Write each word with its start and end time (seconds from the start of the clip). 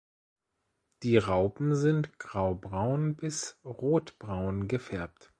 Die 1.03 1.17
Raupen 1.19 1.75
sind 1.75 2.17
graubraun 2.17 3.13
bis 3.15 3.59
rotbraun 3.63 4.67
gefärbt. 4.67 5.29